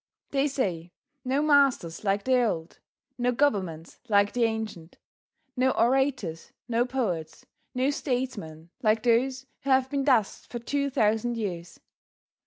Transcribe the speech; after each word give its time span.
They 0.31 0.47
say, 0.47 0.93
no 1.23 1.43
masters 1.43 2.03
like 2.03 2.23
the 2.23 2.43
old, 2.43 2.79
no 3.19 3.31
governments 3.31 3.99
like 4.09 4.33
the 4.33 4.45
ancient, 4.45 4.97
no 5.55 5.69
orators, 5.69 6.51
no 6.67 6.87
poets, 6.87 7.45
no 7.75 7.91
statesmen 7.91 8.71
like 8.81 9.03
those 9.03 9.45
who 9.61 9.69
have 9.69 9.91
been 9.91 10.03
dust 10.03 10.47
for 10.49 10.57
two 10.57 10.89
thousand 10.89 11.37
years. 11.37 11.79